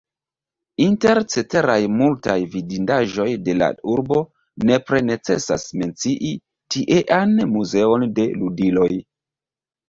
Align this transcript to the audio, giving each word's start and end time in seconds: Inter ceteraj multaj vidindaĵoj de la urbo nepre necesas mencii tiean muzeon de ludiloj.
Inter 0.83 1.19
ceteraj 1.33 1.73
multaj 1.97 2.37
vidindaĵoj 2.53 3.27
de 3.47 3.55
la 3.57 3.67
urbo 3.97 4.17
nepre 4.71 5.03
necesas 5.11 5.67
mencii 5.83 6.33
tiean 6.77 7.37
muzeon 7.53 8.09
de 8.19 8.27
ludiloj. 8.41 8.91